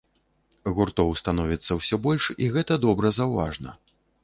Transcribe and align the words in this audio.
Гуртоў 0.77 1.11
становіцца 1.21 1.77
ўсё 1.81 1.95
больш, 2.07 2.23
і 2.47 2.49
гэта 2.57 2.81
добра 2.89 3.15
заўважна. 3.21 3.79